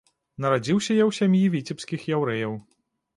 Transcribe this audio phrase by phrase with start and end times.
[0.43, 2.57] Нарадзіўся ў сям'і віцебскіх яўрэяў.